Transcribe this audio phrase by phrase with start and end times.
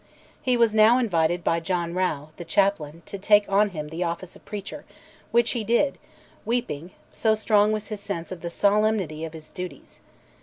[0.41, 4.35] He was now invited by John Rough, the chaplain, to take on him the office
[4.35, 4.83] of preacher,
[5.29, 5.99] which he did,
[6.43, 9.99] weeping, so strong was his sense of the solemnity of his duties.